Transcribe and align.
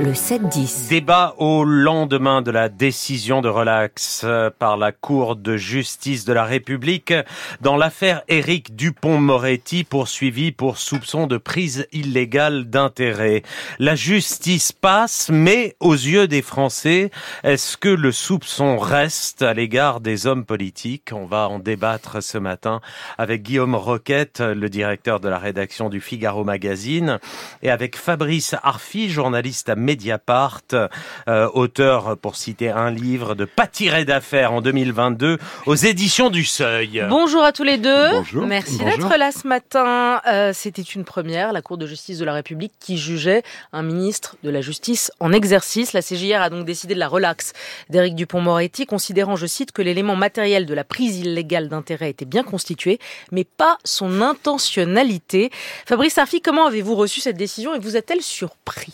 le 0.00 0.12
7-10. 0.12 0.88
Débat 0.88 1.34
au 1.36 1.62
lendemain 1.62 2.40
de 2.40 2.50
la 2.50 2.70
décision 2.70 3.42
de 3.42 3.50
relax 3.50 4.24
par 4.58 4.78
la 4.78 4.92
Cour 4.92 5.36
de 5.36 5.58
justice 5.58 6.24
de 6.24 6.32
la 6.32 6.44
République 6.44 7.12
dans 7.60 7.76
l'affaire 7.76 8.22
Éric 8.28 8.74
Dupont-Moretti 8.74 9.84
poursuivi 9.84 10.52
pour 10.52 10.78
soupçon 10.78 11.26
de 11.26 11.36
prise 11.36 11.86
illégale 11.92 12.70
d'intérêt. 12.70 13.42
La 13.78 13.94
justice 13.94 14.72
passe, 14.72 15.28
mais 15.30 15.76
aux 15.80 15.92
yeux 15.92 16.26
des 16.26 16.40
Français, 16.40 17.10
est-ce 17.44 17.76
que 17.76 17.90
le 17.90 18.10
soupçon 18.10 18.78
reste 18.78 19.42
à 19.42 19.52
l'égard 19.52 20.00
des 20.00 20.26
hommes 20.26 20.46
politiques? 20.46 21.10
On 21.12 21.26
va 21.26 21.48
en 21.48 21.58
débattre 21.58 22.22
ce 22.22 22.38
matin 22.38 22.80
avec 23.18 23.42
Guillaume 23.42 23.74
Roquette, 23.74 24.40
le 24.40 24.70
directeur 24.70 25.20
de 25.20 25.28
la 25.28 25.38
rédaction 25.38 25.90
du 25.90 26.00
Figaro 26.00 26.42
Magazine, 26.42 27.18
et 27.62 27.70
avec 27.70 27.96
Fabrice 27.96 28.54
Arfi, 28.62 29.10
journaliste 29.10 29.68
à 29.68 29.76
Mediapart, 29.90 30.60
euh, 30.72 31.48
auteur, 31.52 32.16
pour 32.16 32.36
citer 32.36 32.70
un 32.70 32.92
livre, 32.92 33.34
de 33.34 33.44
Pâtirer 33.44 34.04
d'affaires 34.04 34.52
en 34.52 34.60
2022 34.60 35.38
aux 35.66 35.74
éditions 35.74 36.30
du 36.30 36.44
Seuil. 36.44 37.04
Bonjour 37.08 37.42
à 37.42 37.50
tous 37.50 37.64
les 37.64 37.76
deux. 37.76 38.10
Bonjour. 38.12 38.46
Merci 38.46 38.78
d'être 38.78 39.16
là 39.16 39.32
ce 39.32 39.48
matin. 39.48 40.20
Euh, 40.28 40.52
C'était 40.54 40.82
une 40.82 41.04
première, 41.04 41.52
la 41.52 41.60
Cour 41.60 41.76
de 41.76 41.86
justice 41.86 42.18
de 42.18 42.24
la 42.24 42.32
République 42.34 42.72
qui 42.78 42.98
jugeait 42.98 43.42
un 43.72 43.82
ministre 43.82 44.36
de 44.44 44.50
la 44.50 44.60
Justice 44.60 45.10
en 45.18 45.32
exercice. 45.32 45.92
La 45.92 46.02
CJR 46.02 46.40
a 46.40 46.50
donc 46.50 46.64
décidé 46.64 46.94
de 46.94 47.00
la 47.00 47.08
relaxe 47.08 47.52
d'Éric 47.88 48.14
Dupont-Moretti, 48.14 48.86
considérant, 48.86 49.34
je 49.34 49.46
cite, 49.46 49.72
que 49.72 49.82
l'élément 49.82 50.14
matériel 50.14 50.66
de 50.66 50.74
la 50.74 50.84
prise 50.84 51.18
illégale 51.18 51.68
d'intérêt 51.68 52.10
était 52.10 52.24
bien 52.26 52.44
constitué, 52.44 53.00
mais 53.32 53.42
pas 53.42 53.76
son 53.82 54.22
intentionnalité. 54.22 55.50
Fabrice 55.84 56.16
Arfi, 56.18 56.40
comment 56.40 56.66
avez-vous 56.66 56.94
reçu 56.94 57.20
cette 57.20 57.36
décision 57.36 57.74
et 57.74 57.80
vous 57.80 57.96
a-t-elle 57.96 58.22
surpris? 58.22 58.92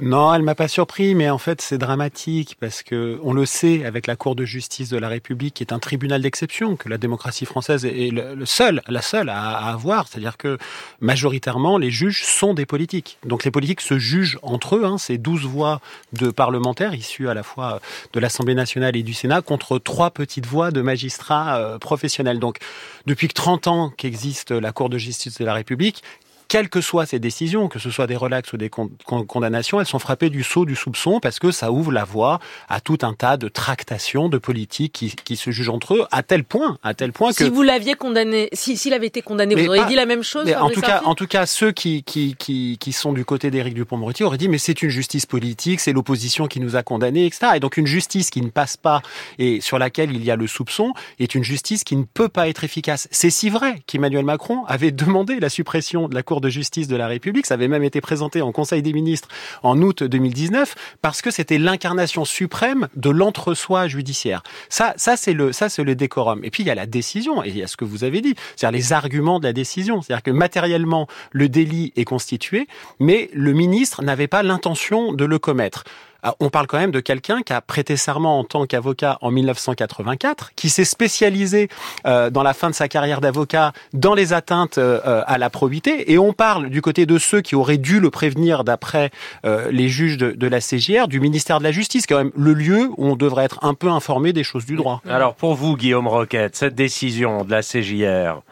Non, 0.00 0.35
elle 0.36 0.42
m'a 0.42 0.54
pas 0.54 0.68
surpris, 0.68 1.14
mais 1.14 1.30
en 1.30 1.38
fait 1.38 1.60
c'est 1.60 1.78
dramatique 1.78 2.56
parce 2.60 2.82
que 2.82 3.18
on 3.22 3.32
le 3.32 3.46
sait 3.46 3.84
avec 3.84 4.06
la 4.06 4.16
Cour 4.16 4.36
de 4.36 4.44
justice 4.44 4.90
de 4.90 4.98
la 4.98 5.08
République, 5.08 5.54
qui 5.54 5.62
est 5.62 5.72
un 5.72 5.78
tribunal 5.78 6.22
d'exception 6.22 6.76
que 6.76 6.88
la 6.88 6.98
démocratie 6.98 7.46
française 7.46 7.84
est 7.84 8.10
le, 8.12 8.46
seul, 8.46 8.82
la 8.86 9.02
seule 9.02 9.28
à, 9.28 9.56
avoir, 9.70 10.08
c'est-à-dire 10.08 10.36
que 10.36 10.58
majoritairement 11.00 11.78
les 11.78 11.90
juges 11.90 12.24
sont 12.24 12.54
des 12.54 12.66
politiques. 12.66 13.18
Donc 13.24 13.44
les 13.44 13.50
politiques 13.50 13.80
se 13.80 13.98
jugent 13.98 14.38
entre 14.42 14.76
eux. 14.76 14.84
Hein, 14.84 14.98
c'est 14.98 15.18
12 15.18 15.42
voix 15.44 15.80
de 16.12 16.30
parlementaires 16.30 16.94
issus 16.94 17.28
à 17.28 17.34
la 17.34 17.42
fois 17.42 17.80
de 18.12 18.20
l'Assemblée 18.20 18.54
nationale 18.54 18.96
et 18.96 19.02
du 19.02 19.14
Sénat 19.14 19.42
contre 19.42 19.78
trois 19.78 20.10
petites 20.10 20.46
voix 20.46 20.70
de 20.70 20.82
magistrats 20.82 21.56
euh, 21.56 21.78
professionnels. 21.78 22.38
Donc 22.38 22.58
depuis 23.06 23.28
que 23.28 23.34
30 23.34 23.66
ans 23.66 23.92
qu'existe 23.96 24.50
la 24.50 24.72
Cour 24.72 24.88
de 24.88 24.98
justice 24.98 25.38
de 25.38 25.44
la 25.44 25.54
République, 25.54 26.02
quelles 26.48 26.68
que 26.68 26.80
soient 26.80 27.06
ces 27.06 27.18
décisions, 27.18 27.68
que 27.68 27.78
ce 27.78 27.90
soit 27.90 28.06
des 28.06 28.16
relax 28.16 28.52
ou 28.52 28.56
des 28.56 28.68
con 28.70 28.90
con 29.04 29.24
condamnations, 29.24 29.80
elles 29.80 29.86
sont 29.86 29.98
frappées 29.98 30.30
du 30.30 30.42
sceau 30.44 30.64
du 30.64 30.76
soupçon 30.76 31.18
parce 31.20 31.38
que 31.38 31.50
ça 31.50 31.72
ouvre 31.72 31.92
la 31.92 32.04
voie 32.04 32.38
à 32.68 32.80
tout 32.80 32.98
un 33.02 33.14
tas 33.14 33.36
de 33.36 33.48
tractations 33.48 34.28
de 34.28 34.38
politiques 34.38 34.92
qui, 34.92 35.14
qui 35.24 35.36
se 35.36 35.50
jugent 35.50 35.68
entre 35.70 35.94
eux 35.94 36.06
à 36.12 36.22
tel 36.22 36.44
point, 36.44 36.78
à 36.82 36.94
tel 36.94 37.12
point 37.12 37.30
que 37.32 37.44
Si 37.44 37.50
vous 37.50 37.62
l'aviez 37.62 37.94
condamné, 37.94 38.48
si- 38.52 38.76
s'il 38.76 38.92
avait 38.94 39.06
été 39.08 39.22
condamné, 39.22 39.54
Mais 39.54 39.62
vous 39.62 39.68
auriez 39.68 39.82
pas- 39.82 39.88
dit 39.88 39.94
la 39.96 40.06
même 40.06 40.22
chose 40.22 40.44
mais 40.46 40.54
en 40.54 40.70
tout 40.70 40.80
cas, 40.80 41.02
en 41.04 41.14
tout 41.14 41.26
cas, 41.26 41.46
ceux 41.46 41.72
qui 41.72 42.02
qui 42.04 42.34
qui, 42.38 42.76
qui 42.78 42.92
sont 42.92 43.12
du 43.12 43.24
côté 43.24 43.50
d'Éric 43.50 43.74
Dupond-Moretti 43.74 44.22
auraient 44.24 44.38
dit 44.38 44.48
mais 44.48 44.58
c'est 44.58 44.82
une 44.82 44.90
justice 44.90 45.26
politique, 45.26 45.80
c'est 45.80 45.92
l'opposition 45.92 46.46
qui 46.46 46.60
nous 46.60 46.76
a 46.76 46.82
condamnés, 46.82 47.26
etc. 47.26 47.52
Et 47.56 47.60
donc 47.60 47.76
une 47.76 47.86
justice 47.86 48.30
qui 48.30 48.40
ne 48.42 48.50
passe 48.50 48.76
pas 48.76 49.02
et 49.38 49.60
sur 49.60 49.78
laquelle 49.78 50.12
il 50.12 50.24
y 50.24 50.30
a 50.30 50.36
le 50.36 50.46
soupçon 50.46 50.92
est 51.18 51.34
une 51.34 51.44
justice 51.44 51.82
qui 51.84 51.96
ne 51.96 52.04
peut 52.04 52.28
pas 52.28 52.48
être 52.48 52.62
efficace. 52.64 53.08
C'est 53.10 53.30
si 53.30 53.50
vrai 53.50 53.82
qu'Emmanuel 53.86 54.24
Macron 54.24 54.64
avait 54.66 54.92
demandé 54.92 55.40
la 55.40 55.48
suppression 55.48 56.08
de 56.08 56.14
la 56.14 56.22
Cour 56.22 56.35
de 56.40 56.48
justice 56.48 56.88
de 56.88 56.96
la 56.96 57.06
République. 57.06 57.46
Ça 57.46 57.54
avait 57.54 57.68
même 57.68 57.84
été 57.84 58.00
présenté 58.00 58.42
en 58.42 58.52
Conseil 58.52 58.82
des 58.82 58.92
ministres 58.92 59.28
en 59.62 59.80
août 59.80 60.02
2019 60.02 60.74
parce 61.02 61.22
que 61.22 61.30
c'était 61.30 61.58
l'incarnation 61.58 62.24
suprême 62.24 62.88
de 62.96 63.10
l'entre-soi 63.10 63.88
judiciaire. 63.88 64.42
Ça, 64.68 64.94
ça 64.96 65.16
c'est 65.16 65.32
le, 65.32 65.52
ça 65.52 65.68
c'est 65.68 65.84
le 65.84 65.94
décorum. 65.94 66.44
Et 66.44 66.50
puis 66.50 66.62
il 66.62 66.66
y 66.66 66.70
a 66.70 66.74
la 66.74 66.86
décision 66.86 67.44
et 67.44 67.48
il 67.48 67.56
y 67.56 67.62
a 67.62 67.66
ce 67.66 67.76
que 67.76 67.84
vous 67.84 68.04
avez 68.04 68.20
dit, 68.20 68.34
c'est-à-dire 68.56 68.76
les 68.76 68.92
arguments 68.92 69.40
de 69.40 69.44
la 69.44 69.52
décision. 69.52 70.02
C'est-à-dire 70.02 70.22
que 70.22 70.30
matériellement 70.30 71.06
le 71.30 71.48
délit 71.48 71.92
est 71.96 72.04
constitué, 72.04 72.68
mais 73.00 73.30
le 73.32 73.52
ministre 73.52 74.02
n'avait 74.02 74.28
pas 74.28 74.42
l'intention 74.42 75.12
de 75.12 75.24
le 75.24 75.38
commettre. 75.38 75.84
Alors, 76.22 76.36
on 76.40 76.50
parle 76.50 76.66
quand 76.66 76.78
même 76.78 76.90
de 76.90 77.00
quelqu'un 77.00 77.42
qui 77.42 77.52
a 77.52 77.60
prêté 77.60 77.96
serment 77.96 78.38
en 78.38 78.44
tant 78.44 78.66
qu'avocat 78.66 79.18
en 79.20 79.30
1984, 79.30 80.52
qui 80.56 80.70
s'est 80.70 80.84
spécialisé 80.84 81.68
euh, 82.06 82.30
dans 82.30 82.42
la 82.42 82.54
fin 82.54 82.70
de 82.70 82.74
sa 82.74 82.88
carrière 82.88 83.20
d'avocat 83.20 83.72
dans 83.92 84.14
les 84.14 84.32
atteintes 84.32 84.78
euh, 84.78 85.00
euh, 85.06 85.22
à 85.26 85.38
la 85.38 85.50
probité. 85.50 86.12
Et 86.12 86.18
on 86.18 86.32
parle 86.32 86.70
du 86.70 86.82
côté 86.82 87.06
de 87.06 87.18
ceux 87.18 87.40
qui 87.40 87.54
auraient 87.54 87.78
dû 87.78 88.00
le 88.00 88.10
prévenir 88.10 88.64
d'après 88.64 89.10
euh, 89.44 89.70
les 89.70 89.88
juges 89.88 90.16
de, 90.16 90.32
de 90.32 90.46
la 90.46 90.60
CJR, 90.60 91.08
du 91.08 91.20
ministère 91.20 91.58
de 91.58 91.64
la 91.64 91.72
Justice, 91.72 92.06
quand 92.06 92.18
même 92.18 92.32
le 92.36 92.54
lieu 92.54 92.88
où 92.96 93.06
on 93.06 93.16
devrait 93.16 93.44
être 93.44 93.64
un 93.64 93.74
peu 93.74 93.88
informé 93.88 94.32
des 94.32 94.44
choses 94.44 94.66
du 94.66 94.76
droit. 94.76 95.02
Alors 95.08 95.34
pour 95.34 95.54
vous, 95.54 95.76
Guillaume 95.76 96.08
Roquette, 96.08 96.56
cette 96.56 96.74
décision 96.74 97.44
de 97.44 97.50
la 97.50 97.62
CJR, 97.62 98.42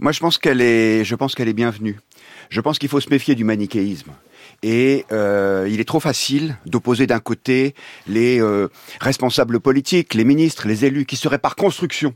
Moi, 0.00 0.12
je 0.12 0.20
pense 0.20 0.38
qu'elle 0.38 0.60
est, 0.60 1.04
je 1.04 1.14
pense 1.14 1.34
qu'elle 1.34 1.48
est 1.48 1.52
bienvenue. 1.54 1.98
Je 2.48 2.60
pense 2.60 2.78
qu'il 2.78 2.88
faut 2.88 3.00
se 3.00 3.10
méfier 3.10 3.34
du 3.34 3.44
manichéisme. 3.44 4.12
Et 4.62 5.04
euh, 5.12 5.68
il 5.70 5.80
est 5.80 5.84
trop 5.84 6.00
facile 6.00 6.56
d'opposer 6.66 7.06
d'un 7.06 7.20
côté 7.20 7.74
les 8.06 8.40
euh, 8.40 8.68
responsables 9.00 9.60
politiques, 9.60 10.14
les 10.14 10.24
ministres, 10.24 10.66
les 10.66 10.84
élus, 10.84 11.06
qui 11.06 11.16
seraient 11.16 11.38
par 11.38 11.56
construction 11.56 12.14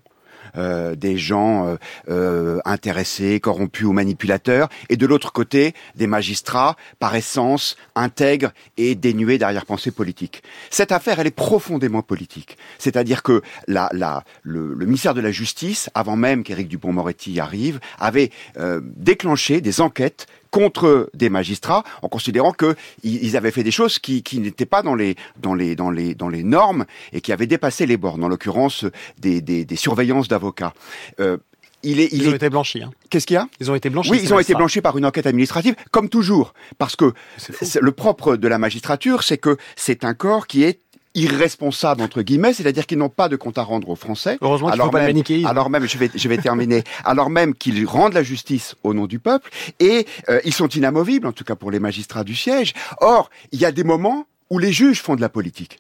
euh, 0.57 0.97
des 0.97 1.17
gens 1.17 1.67
euh, 1.67 1.77
euh, 2.09 2.59
intéressés, 2.65 3.39
corrompus 3.41 3.87
ou 3.87 3.93
manipulateurs, 3.93 4.69
et 4.89 4.97
de 4.97 5.07
l'autre 5.07 5.33
côté 5.33 5.75
des 5.95 6.07
magistrats 6.07 6.77
par 6.99 7.15
essence 7.15 7.77
intègres 7.95 8.51
et 8.77 8.95
dénués 8.95 9.39
d'arrière-pensée 9.39 9.91
politique. 9.91 10.43
Cette 10.71 10.93
affaire, 10.93 11.21
elle 11.21 11.29
est 11.29 11.31
profondément 11.31 12.03
politique. 12.03 12.57
C'est-à-dire 12.79 13.23
que 13.23 13.43
la, 13.69 13.89
la, 13.93 14.25
le, 14.43 14.75
le 14.75 14.87
ministère 14.87 15.15
de 15.15 15.21
la 15.21 15.31
Justice, 15.31 15.89
avant 15.95 16.17
même 16.17 16.43
qu'Éric 16.43 16.69
Dupont-Moretti 16.69 17.39
arrive, 17.39 17.81
avait 17.99 18.31
déclenché 18.97 19.61
des 19.61 19.81
enquêtes 19.81 20.27
contre 20.51 21.11
des 21.15 21.31
magistrats 21.31 21.85
en 22.03 22.09
considérant 22.09 22.53
que 22.53 22.75
ils 23.03 23.37
avaient 23.37 23.51
fait 23.51 23.63
des 23.63 23.71
choses 23.71 23.99
qui, 23.99 24.23
qui 24.23 24.39
n'étaient 24.41 24.67
pas 24.67 24.83
dans 24.83 24.95
les 24.95 25.17
dans 25.41 25.55
les 25.55 25.77
dans 25.77 25.91
les 25.91 26.15
dans 26.15 26.29
les 26.29 26.43
normes 26.43 26.85
et 27.13 27.21
qui 27.21 27.33
avaient 27.33 27.47
dépassé 27.47 27.87
les 27.87 27.97
bornes 27.97 28.25
en 28.25 28.29
l'occurrence 28.29 28.85
des, 29.19 29.41
des, 29.41 29.65
des 29.65 29.77
surveillances 29.77 30.29
d'avocats 30.29 30.75
euh, 31.21 31.37
il 31.83 32.01
est 32.01 32.09
il 32.13 32.23
Ils 32.23 32.29
ont 32.29 32.33
est 32.33 32.37
été 32.37 32.51
blanchis. 32.51 32.83
Hein. 32.83 32.91
qu'est-ce 33.09 33.27
qu'il 33.27 33.35
y 33.35 33.39
a? 33.39 33.49
Ils 33.59 33.71
ont 33.71 33.75
été 33.75 33.89
blanchis. 33.89 34.11
oui, 34.11 34.21
ils 34.23 34.35
ont 34.35 34.39
été 34.39 34.55
blanchis 34.55 34.83
par 34.83 34.99
une 34.99 35.07
enquête 35.07 35.27
administrative, 35.27 35.75
comme 35.91 36.11
toujours, 36.11 36.53
parce 36.77 36.95
que 36.95 37.15
le 37.81 37.93
propre 37.93 38.37
de 38.37 38.49
la 38.49 38.59
magistrature, 38.59 39.23
c'est 39.23 39.39
que 39.39 39.57
c'est 39.77 40.05
un 40.05 40.13
corps 40.13 40.47
qui 40.47 40.63
est 40.63 40.81
irresponsable 41.15 42.03
entre 42.03 42.23
guillemets, 42.23 42.53
c'est-à-dire 42.53 42.87
qu'ils 42.87 42.99
n'ont 42.99 43.09
pas 43.09 43.29
de 43.29 43.37
compte 43.37 43.59
à 43.59 43.63
rendre 43.63 43.89
aux 43.89 43.97
Français. 43.97 44.39
Heureusement 44.41 44.71
qu'il 44.71 44.81
faut 44.81 44.91
pas 44.91 45.01
même, 45.03 45.23
alors 45.47 45.71
même, 45.71 45.87
je 45.87 45.99
vais, 45.99 46.11
je 46.15 46.29
vais 46.29 46.39
terminer. 46.39 46.85
alors 47.05 47.31
même 47.31 47.55
qu'ils 47.55 47.85
rendent 47.87 48.15
la 48.15 48.23
justice 48.23 48.77
au 48.85 48.95
nom 48.95 49.07
du 49.07 49.19
peuple 49.19 49.51
et 49.81 50.07
euh, 50.29 50.41
ils 50.45 50.55
sont 50.55 50.69
inamovibles, 50.69 51.27
en 51.27 51.33
tout 51.33 51.45
cas 51.45 51.57
pour 51.57 51.71
les 51.71 51.81
magistrats 51.81 52.25
du 52.25 52.37
siège. 52.37 52.75
Or, 53.01 53.31
il 53.53 53.61
y 53.61 53.65
a 53.65 53.73
des 53.73 53.85
moments 53.85 54.27
où 54.51 54.59
les 54.59 54.73
juges 54.73 55.01
font 55.01 55.17
de 55.17 55.21
la 55.21 55.29
politique. 55.29 55.79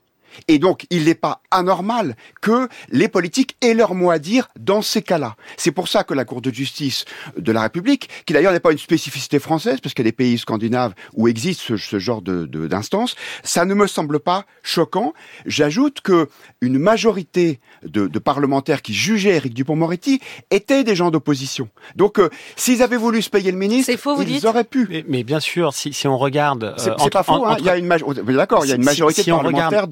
Et 0.48 0.58
donc, 0.58 0.86
il 0.90 1.04
n'est 1.04 1.14
pas 1.14 1.42
anormal 1.50 2.16
que 2.40 2.68
les 2.90 3.08
politiques 3.08 3.56
aient 3.60 3.74
leur 3.74 3.94
mot 3.94 4.10
à 4.10 4.18
dire 4.18 4.48
dans 4.58 4.82
ces 4.82 5.02
cas-là. 5.02 5.36
C'est 5.56 5.70
pour 5.72 5.88
ça 5.88 6.04
que 6.04 6.14
la 6.14 6.24
Cour 6.24 6.40
de 6.40 6.50
justice 6.52 7.04
de 7.36 7.52
la 7.52 7.62
République, 7.62 8.08
qui 8.26 8.32
d'ailleurs 8.32 8.52
n'est 8.52 8.60
pas 8.60 8.72
une 8.72 8.78
spécificité 8.78 9.38
française, 9.38 9.80
parce 9.82 9.94
qu'il 9.94 10.04
y 10.04 10.08
a 10.08 10.10
des 10.10 10.16
pays 10.16 10.38
scandinaves 10.38 10.94
où 11.14 11.28
existe 11.28 11.60
ce, 11.60 11.76
ce 11.76 11.98
genre 11.98 12.22
de, 12.22 12.46
de- 12.46 12.66
d'instance, 12.66 13.14
ça 13.42 13.64
ne 13.64 13.74
me 13.74 13.86
semble 13.86 14.20
pas 14.20 14.44
choquant. 14.62 15.12
J'ajoute 15.46 16.00
que 16.00 16.28
une 16.60 16.78
majorité 16.78 17.60
de, 17.84 18.06
de 18.06 18.18
parlementaires 18.18 18.82
qui 18.82 18.94
jugeaient 18.94 19.36
Éric 19.36 19.54
Dupont-Moretti 19.54 20.20
étaient 20.50 20.84
des 20.84 20.94
gens 20.94 21.10
d'opposition. 21.10 21.68
Donc, 21.96 22.18
euh, 22.18 22.28
s'ils 22.56 22.82
avaient 22.82 22.96
voulu 22.96 23.22
se 23.22 23.30
payer 23.30 23.50
le 23.50 23.58
ministre, 23.58 23.90
C'est 23.92 23.98
faux, 23.98 24.14
vous 24.16 24.22
ils 24.22 24.26
dites 24.28 24.44
auraient 24.44 24.64
pu. 24.64 24.86
Mais, 24.90 25.04
mais 25.08 25.24
bien 25.24 25.40
sûr, 25.40 25.72
si, 25.74 25.92
si 25.92 26.06
on 26.06 26.18
regarde, 26.18 26.74
C'est 26.76 26.90
euh, 26.90 26.94
c'est 26.98 27.02
entre- 27.04 27.10
pas 27.10 27.22
faux, 27.22 27.44
hein. 27.46 27.50
entre- 27.52 27.60
il 27.60 27.66
y 27.66 27.70
a 27.70 27.76
une 27.76 27.86
majorité, 27.86 28.22
d'accord, 28.32 28.64
il 28.64 28.68
y 28.68 28.72
a 28.72 28.76
une 28.76 28.82
Si- 28.82 28.86
majorité 28.86 29.22
si 29.22 29.28
de 29.30 29.32
on 29.34 29.38
regarde- 29.38 29.54
parlementaires 29.54 29.88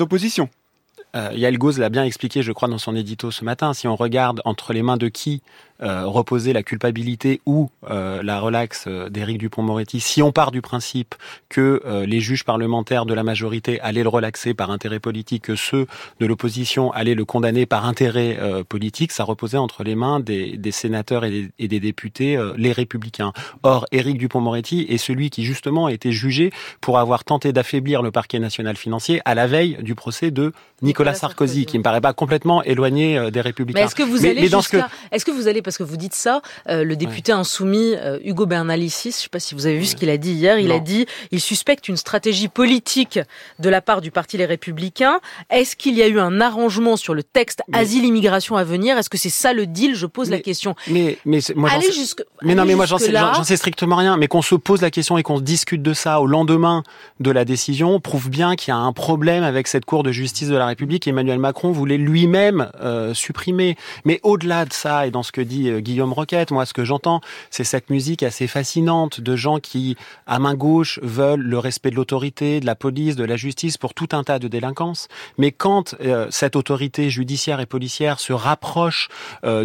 Euh, 1.17 1.31
Yael 1.35 1.59
Gauze 1.59 1.79
l'a 1.79 1.89
bien 1.89 2.05
expliqué, 2.05 2.43
je 2.43 2.53
crois, 2.53 2.69
dans 2.69 2.79
son 2.79 2.95
édito 2.95 3.31
ce 3.31 3.45
matin. 3.45 3.73
Si 3.73 3.89
on 3.89 3.97
regarde 3.97 4.43
entre 4.45 4.73
les 4.73 4.83
mains 4.83 4.97
de 4.97 5.09
qui 5.09 5.43
euh, 5.83 6.07
reposer 6.07 6.53
la 6.53 6.63
culpabilité 6.63 7.41
ou 7.47 7.71
euh, 7.91 8.23
la 8.23 8.41
relaxe 8.41 8.85
euh, 8.87 9.09
d'Éric 9.09 9.39
Dupont-Moretti, 9.39 10.01
si 10.01 10.23
on 10.23 10.33
part 10.33 10.51
du 10.51 10.63
principe 10.63 11.15
que 11.49 11.81
euh, 11.85 12.07
les 12.07 12.21
juges 12.21 12.45
parlementaires 12.45 13.07
de 13.07 13.15
la 13.15 13.23
majorité 13.23 13.81
allaient 13.81 14.03
le 14.03 14.09
relaxer 14.09 14.55
par 14.55 14.71
intérêt 14.71 15.01
politique, 15.01 15.45
que 15.45 15.57
ceux 15.57 15.87
de 16.21 16.27
l'opposition 16.27 16.93
allaient 16.93 17.15
le 17.15 17.25
condamner 17.25 17.67
par 17.67 17.87
intérêt 17.87 18.39
euh, 18.41 18.65
politique, 18.65 19.13
ça 19.13 19.25
reposait 19.25 19.57
entre 19.57 19.85
les 19.85 19.95
mains 19.95 20.21
des, 20.21 20.57
des 20.57 20.73
sénateurs 20.73 21.25
et 21.25 21.31
des, 21.31 21.51
et 21.59 21.69
des 21.69 21.81
députés, 21.81 22.37
euh, 22.37 22.53
les 22.57 22.73
républicains. 22.73 23.33
Or, 23.63 23.87
Éric 23.93 24.19
Dupont-Moretti 24.19 24.87
est 24.89 24.99
celui 24.99 25.31
qui 25.31 25.45
justement 25.45 25.87
a 25.87 25.93
été 25.93 26.13
jugé 26.13 26.53
pour 26.81 26.99
avoir 26.99 27.25
tenté 27.25 27.53
d'affaiblir 27.53 28.03
le 28.03 28.11
parquet 28.11 28.39
national 28.39 28.77
financier 28.77 29.21
à 29.25 29.35
la 29.35 29.47
veille 29.47 29.79
du 29.81 29.95
procès 29.95 30.31
de 30.31 30.53
Nicolas 30.83 30.99
Nicolas, 30.99 31.15
Sarkozy, 31.15 31.65
qui 31.67 31.79
me 31.79 31.83
paraît 31.83 32.01
pas 32.01 32.13
complètement 32.13 32.63
éloigné 32.63 33.31
des 33.31 33.41
Républicains. 33.41 33.81
Mais 33.81 33.87
est-ce 33.87 33.95
que 33.95 34.03
vous 34.03 34.25
allez 34.27 34.49
jusqu'à... 34.49 34.89
Est-ce 35.13 35.25
que 35.25 35.31
vous 35.31 35.47
allez, 35.47 35.63
parce 35.69 35.77
que 35.77 35.83
vous 35.83 35.99
dites 35.99 36.15
ça, 36.15 36.41
le 36.67 36.95
député 36.95 37.31
insoumis 37.31 37.95
Hugo 38.25 38.47
Bernalicis, 38.47 39.11
je 39.11 39.17
sais 39.17 39.29
pas 39.29 39.39
si 39.39 39.55
vous 39.55 39.67
avez 39.67 39.79
vu 39.79 39.85
ce 39.85 39.97
qu'il 39.97 40.09
a 40.09 40.17
dit 40.17 40.33
hier, 40.33 40.59
il 40.59 40.73
a 40.73 40.79
dit, 40.79 41.05
il 41.31 41.43
suspecte 41.43 41.89
une 41.89 41.99
stratégie 41.99 42.49
politique 42.49 43.21
de 43.59 43.69
la 43.69 43.83
part 43.83 44.01
du 44.01 44.11
Parti 44.11 44.39
Les 44.39 44.47
Républicains. 44.47 45.21
Est-ce 45.51 45.77
qu'il 45.77 45.95
y 45.95 46.03
a 46.03 46.09
eu 46.09 46.19
un 46.19 46.41
arrangement 46.41 46.97
sur 46.97 47.13
le 47.13 47.23
texte 47.23 47.63
asile-immigration 47.75 48.57
à 48.57 48.65
venir? 48.65 48.97
Est-ce 48.97 49.11
que 49.11 49.19
c'est 49.19 49.29
ça 49.29 49.53
le 49.53 49.67
deal? 49.67 49.95
Je 49.95 50.07
pose 50.07 50.31
la 50.31 50.39
question. 50.39 50.75
Mais, 50.87 51.19
mais 51.27 51.41
moi, 51.55 51.69
allez 51.71 51.93
jusque, 51.93 52.23
mais 52.41 52.55
non, 52.55 52.65
mais 52.65 52.75
moi 52.75 52.87
j'en 52.87 52.97
sais, 52.97 53.13
j'en 53.13 53.45
sais 53.45 53.59
strictement 53.59 53.97
rien. 53.97 54.17
Mais 54.17 54.27
qu'on 54.27 54.41
se 54.41 54.55
pose 54.55 54.81
la 54.81 54.91
question 54.91 55.19
et 55.19 55.23
qu'on 55.23 55.41
discute 55.41 55.83
de 55.83 55.93
ça 55.93 56.23
au 56.23 56.27
lendemain 56.27 56.83
de 57.21 57.31
la 57.31 57.45
décision 57.45 58.01
prouve 58.01 58.31
bien 58.31 58.57
qu'il 58.57 58.73
y 58.73 58.75
a 58.75 58.79
un 58.79 58.95
problème 58.95 59.45
avec 59.45 59.69
cette 59.69 59.85
Cour 59.85 60.03
de 60.03 60.13
justice 60.13 60.49
de 60.49 60.57
la 60.57 60.67
République. 60.67 61.07
Emmanuel 61.07 61.39
Macron 61.39 61.73
voulait 61.73 61.99
lui-même 61.99 62.71
euh, 62.81 63.15
supprimer. 63.15 63.77
Mais 64.05 64.21
au-delà 64.23 64.65
de 64.65 64.73
ça, 64.73 65.07
et 65.07 65.11
dans 65.11 65.23
ce 65.23 65.33
que 65.33 65.41
dit 65.41 65.58
euh, 65.67 65.81
Guillaume 65.81 66.13
Roquette, 66.13 66.51
moi 66.51 66.67
ce 66.67 66.73
que 66.73 66.85
j'entends, 66.85 67.21
c'est 67.51 67.65
cette 67.65 67.91
musique 67.91 68.23
assez 68.23 68.47
fascinante 68.47 69.21
de 69.21 69.37
gens 69.37 69.59
qui, 69.59 69.97
à 70.27 70.39
main 70.39 70.55
gauche, 70.55 71.01
veulent 71.03 71.41
le 71.41 71.59
respect 71.59 71.91
de 71.91 71.97
l'autorité, 71.97 72.61
de 72.61 72.67
la 72.67 72.75
police, 72.75 73.17
de 73.17 73.25
la 73.25 73.37
justice 73.37 73.77
pour 73.77 73.95
tout 73.95 74.09
un 74.13 74.25
tas 74.25 74.39
de 74.39 74.49
délinquances. 74.49 75.09
Mais 75.39 75.53
quand 75.53 75.95
euh, 76.01 76.27
cette 76.31 76.57
autorité 76.57 77.11
judiciaire 77.11 77.61
et 77.61 77.67
policière 77.67 78.21
se 78.21 78.33
rapproche 78.33 79.09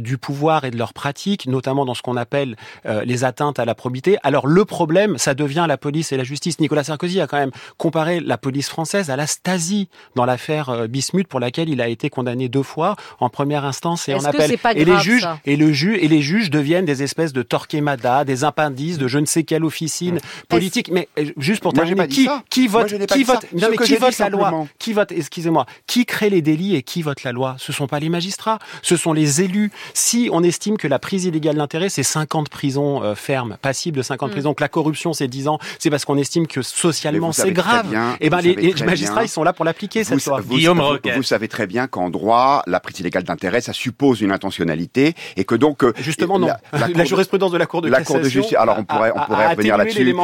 du 0.01 0.17
pouvoir 0.17 0.65
et 0.65 0.71
de 0.71 0.77
leurs 0.77 0.93
pratiques, 0.93 1.47
notamment 1.47 1.85
dans 1.85 1.93
ce 1.93 2.01
qu'on 2.01 2.17
appelle 2.17 2.55
les 2.85 3.23
atteintes 3.23 3.59
à 3.59 3.65
la 3.65 3.75
probité, 3.75 4.17
alors 4.23 4.47
le 4.47 4.65
problème, 4.65 5.17
ça 5.17 5.33
devient 5.33 5.65
la 5.67 5.77
police 5.77 6.11
et 6.11 6.17
la 6.17 6.23
justice. 6.23 6.59
Nicolas 6.59 6.83
Sarkozy 6.83 7.19
a 7.19 7.27
quand 7.27 7.37
même 7.37 7.51
comparé 7.77 8.19
la 8.19 8.37
police 8.37 8.69
française 8.69 9.09
à 9.09 9.15
la 9.15 9.27
Stasi 9.27 9.89
dans 10.15 10.25
l'affaire 10.25 10.69
euh, 10.69 10.87
Bismuth 10.87 11.27
pour 11.27 11.39
laquelle 11.39 11.69
il 11.69 11.81
a 11.81 11.87
été 11.87 12.09
condamné 12.09 12.49
deux 12.49 12.63
fois 12.63 12.95
en 13.19 13.29
première 13.29 13.65
instance 13.65 14.07
et 14.09 14.13
en 14.13 14.23
appel. 14.23 14.55
et 14.75 14.85
les 14.85 14.99
juges 14.99 15.27
et 15.45 15.55
le 15.55 15.71
juge 15.71 15.82
et 15.91 16.07
les 16.07 16.21
juges 16.21 16.49
deviennent 16.49 16.85
des 16.85 17.03
espèces 17.03 17.33
de 17.33 17.41
Torquemada, 17.41 18.23
des 18.25 18.43
appendices 18.43 18.97
de 18.97 19.07
je 19.07 19.19
ne 19.19 19.25
sais 19.25 19.43
quelle 19.43 19.63
officine 19.63 20.19
politique. 20.49 20.89
Mais 20.91 21.07
euh, 21.17 21.25
juste 21.37 21.61
pour 21.61 21.73
terminer, 21.73 22.07
qui, 22.07 22.27
qui 22.49 22.67
vote, 22.67 22.93
qui 23.07 23.23
vote, 23.23 23.45
non, 23.53 23.67
mais 23.69 23.77
qui 23.77 23.95
vote 23.95 24.17
la 24.17 24.29
loi 24.29 24.67
Qui 24.79 24.93
vote 24.93 25.11
Excusez-moi, 25.11 25.65
qui 25.87 26.05
crée 26.05 26.29
les 26.29 26.41
délits 26.41 26.75
et 26.75 26.83
qui 26.83 27.01
vote 27.01 27.23
la 27.23 27.31
loi? 27.31 27.55
Ce 27.59 27.71
sont 27.71 27.87
pas 27.87 27.99
les 27.99 28.09
magistrats, 28.09 28.59
ce 28.81 28.95
sont 28.95 29.13
les 29.13 29.41
élus. 29.41 29.71
Si 29.93 30.29
on 30.31 30.43
estime 30.43 30.77
que 30.77 30.87
la 30.87 30.99
prise 30.99 31.25
illégale 31.25 31.55
d'intérêt 31.55 31.89
c'est 31.89 32.03
50 32.03 32.49
prisons 32.49 33.03
euh, 33.03 33.15
fermes, 33.15 33.57
passibles 33.61 33.97
de 33.97 34.03
50 34.03 34.29
mm. 34.29 34.31
prisons, 34.31 34.53
que 34.53 34.63
la 34.63 34.69
corruption 34.69 35.13
c'est 35.13 35.27
10 35.27 35.47
ans, 35.47 35.59
c'est 35.79 35.89
parce 35.89 36.05
qu'on 36.05 36.17
estime 36.17 36.47
que 36.47 36.61
socialement 36.61 37.31
c'est 37.31 37.51
grave. 37.51 37.93
et 37.93 38.27
eh 38.27 38.29
ben 38.29 38.41
les, 38.41 38.73
magistrats 38.85 39.23
ils 39.23 39.29
sont 39.29 39.43
là 39.43 39.53
pour 39.53 39.65
l'appliquer 39.65 40.03
cette 40.03 40.25
loi. 40.25 40.41
Guillaume 40.41 40.79
vous, 40.79 41.11
vous, 41.15 41.23
savez 41.23 41.47
très 41.47 41.67
bien 41.67 41.87
qu'en 41.87 42.09
droit, 42.09 42.63
la 42.67 42.79
prise 42.79 42.99
illégale 42.99 43.23
d'intérêt 43.23 43.61
ça 43.61 43.73
suppose 43.73 44.21
une 44.21 44.31
intentionnalité 44.31 45.13
et 45.37 45.45
que 45.45 45.55
donc 45.55 45.72
euh, 45.81 45.93
justement 45.97 46.37
non. 46.37 46.49
La, 46.71 47.03
jurisprudence 47.03 47.51
de 47.51 47.57
la 47.57 47.65
Cour 47.65 47.81
de 47.81 47.89
la 47.89 48.03
Cour 48.03 48.19
de 48.19 48.29
justice. 48.29 48.55
Alors 48.57 48.77
on 48.77 48.83
pourrait 48.83 49.11
on 49.15 49.25
pourrait 49.25 49.49
revenir 49.49 49.77
là-dessus. 49.77 50.15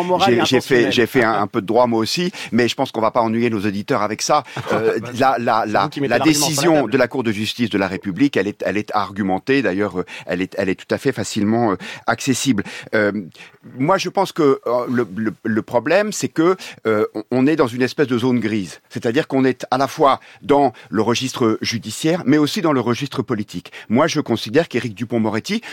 J'ai 0.45 0.61
fait 0.61 0.91
j'ai 0.91 1.07
fait 1.07 1.23
un, 1.43 1.47
peu 1.47 1.61
de 1.61 1.65
droit 1.65 1.87
moi 1.87 1.99
aussi, 1.99 2.31
mais 2.51 2.67
je 2.67 2.75
pense 2.75 2.91
qu'on 2.91 3.01
va 3.01 3.11
pas 3.11 3.21
ennuyer 3.21 3.49
nos 3.49 3.65
auditeurs 3.65 4.01
avec 4.01 4.21
ça. 4.21 4.43
Euh, 4.71 4.99
la 5.17 5.37
la 5.39 5.65
la, 5.65 5.89
la 5.99 6.19
décision 6.19 6.85
de 6.85 6.95
la 6.95 7.07
Cour 7.07 7.23
de 7.23 7.31
justice 7.31 7.71
de 7.71 7.77
la 7.79 7.87
République, 7.87 8.37
elle 8.37 8.47
est 8.47 8.61
elle 8.63 8.77
est 8.77 8.91
argumentée. 8.93 9.63
D'ailleurs, 9.63 10.03
elle 10.27 10.43
est 10.43 10.53
elle 10.59 10.69
est 10.69 10.75
tout 10.75 10.93
à 10.93 10.99
fait 10.99 11.11
facilement 11.11 11.71
euh, 11.71 11.75
accessible. 12.05 12.63
Euh, 12.93 13.11
moi, 13.77 13.97
je 13.97 14.09
pense 14.09 14.31
que 14.31 14.61
euh, 14.65 14.85
le, 14.89 15.07
le, 15.15 15.33
le 15.43 15.61
problème, 15.61 16.11
c'est 16.11 16.29
que 16.29 16.55
euh, 16.87 17.05
on 17.31 17.45
est 17.45 17.55
dans 17.55 17.67
une 17.67 17.81
espèce 17.81 18.07
de 18.07 18.17
zone 18.17 18.39
grise. 18.39 18.79
C'est-à-dire 18.89 19.27
qu'on 19.27 19.43
est 19.45 19.65
à 19.71 19.77
la 19.77 19.87
fois 19.87 20.19
dans 20.41 20.73
le 20.89 21.01
registre 21.01 21.57
judiciaire, 21.61 22.23
mais 22.25 22.37
aussi 22.37 22.61
dans 22.61 22.73
le 22.73 22.79
registre 22.79 23.21
politique. 23.21 23.71
Moi, 23.89 24.07
je 24.07 24.21
considère 24.21 24.67
qu'Éric 24.67 24.95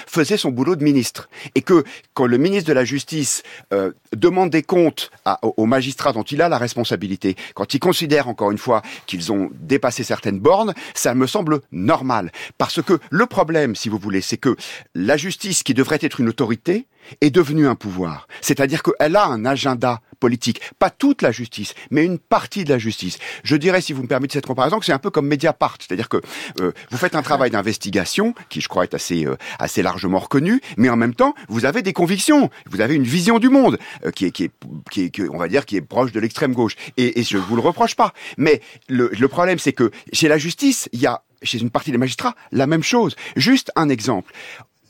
Faisait 0.07 0.37
son 0.37 0.51
boulot 0.51 0.77
de 0.77 0.85
ministre. 0.85 1.29
Et 1.55 1.63
que 1.63 1.85
quand 2.15 2.27
le 2.27 2.39
ministre 2.39 2.69
de 2.69 2.73
la 2.73 2.85
Justice 2.85 3.43
euh, 3.73 3.93
demande 4.15 4.51
des 4.51 4.63
comptes 4.63 5.11
aux 5.43 5.67
magistrats 5.67 6.13
dont 6.13 6.23
il 6.23 6.43
a 6.43 6.49
la 6.49 6.59
responsabilité, 6.59 7.37
quand 7.55 7.75
il 7.75 7.81
considère, 7.81 8.29
encore 8.29 8.51
une 8.51 8.59
fois, 8.59 8.83
qu'ils 9.07 9.33
ont 9.33 9.51
dépassé 9.53 10.05
certaines 10.05 10.39
bornes, 10.39 10.75
ça 10.95 11.15
me 11.15 11.27
semble 11.27 11.61
normal. 11.73 12.33
Parce 12.59 12.83
que 12.83 12.99
le 13.11 13.27
problème, 13.27 13.75
si 13.75 13.89
vous 13.89 13.99
voulez, 13.99 14.21
c'est 14.21 14.37
que 14.37 14.57
la 14.95 15.17
justice, 15.17 15.63
qui 15.63 15.75
devrait 15.75 15.99
être 16.01 16.21
une 16.21 16.29
autorité, 16.29 16.87
est 17.21 17.31
devenue 17.31 17.67
un 17.67 17.75
pouvoir. 17.75 18.29
C'est-à-dire 18.41 18.83
qu'elle 18.83 19.17
a 19.17 19.27
un 19.27 19.45
agenda 19.45 20.01
politique. 20.21 20.61
Pas 20.79 20.91
toute 20.91 21.23
la 21.23 21.31
justice, 21.31 21.75
mais 21.91 22.05
une 22.05 22.19
partie 22.19 22.65
de 22.65 22.71
la 22.71 22.79
justice. 22.79 23.19
Je 23.45 23.57
dirais, 23.57 23.81
si 23.81 23.93
vous 23.93 24.03
me 24.03 24.09
permettez 24.09 24.35
cette 24.35 24.47
comparaison, 24.47 24.79
que 24.79 24.87
c'est 24.87 24.93
un 24.93 24.99
peu 24.99 25.11
comme 25.11 25.27
Mediapart. 25.27 25.77
C'est-à-dire 25.79 26.09
que 26.09 26.19
euh, 26.61 26.73
vous 26.91 26.99
faites 26.99 27.15
un 27.15 27.23
travail 27.23 27.51
d'investigation, 27.51 28.35
qui 28.49 28.61
je 28.61 28.69
crois 28.69 28.85
est 28.85 28.95
assez, 28.95 29.27
euh, 29.27 29.37
assez 29.59 29.83
largement 29.83 30.19
reconnu, 30.19 30.61
mais 30.77 30.89
en 30.89 30.97
même 30.97 31.15
temps, 31.15 31.35
vous 31.49 31.65
avez 31.65 31.83
des 31.83 31.93
convictions. 31.93 32.51
Vous 32.71 32.81
avez 32.81 32.95
une 32.95 33.05
vision 33.05 33.39
du 33.39 33.49
monde, 33.49 33.79
euh, 34.05 34.11
qui, 34.11 34.27
est, 34.27 34.31
qui, 34.31 34.45
est, 34.45 34.51
qui, 34.91 35.03
est, 35.05 35.29
on 35.31 35.39
va 35.39 35.49
dire, 35.49 35.67
qui 35.67 35.77
est 35.77 35.83
proche 35.83 36.13
de 36.13 36.21
l'extrême 36.21 36.55
gauche. 36.55 36.77
Et, 36.97 37.21
et 37.21 37.23
je 37.23 37.37
vous 37.37 37.57
le 37.57 37.63
reproche 37.63 37.95
pas. 37.95 38.13
Mais 38.39 38.61
le, 38.89 39.11
le 39.19 39.29
problème, 39.29 39.59
c'est 39.59 39.73
que 39.73 39.91
chez 40.13 40.29
la 40.29 40.39
justice, 40.39 40.89
il 40.93 41.01
y 41.01 41.07
a 41.07 41.23
chez 41.43 41.59
une 41.59 41.71
partie 41.71 41.93
des 41.93 41.99
magistrats 41.99 42.35
la 42.53 42.67
même 42.67 42.83
chose. 42.83 43.15
Juste 43.37 43.71
un 43.77 43.89
exemple. 43.89 44.33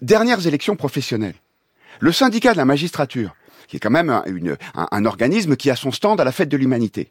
Dernières 0.03 0.47
élections 0.47 0.77
professionnelles. 0.77 1.35
Le 2.01 2.13
syndicat 2.13 2.53
de 2.53 2.59
la 2.59 2.65
magistrature, 2.65 3.35
qui 3.69 3.77
est 3.77 3.81
quand 3.81 3.91
même 3.91 4.11
un, 4.11 5.05
organisme 5.05 5.57
qui 5.57 5.71
a 5.71 5.77
son 5.77 5.93
stand 5.93 6.21
à 6.21 6.25
la 6.25 6.33
fête 6.33 6.49
de 6.49 6.57
l'humanité, 6.57 7.11